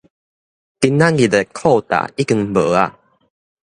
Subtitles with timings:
[0.79, 2.91] 今仔日的クォータ已經無矣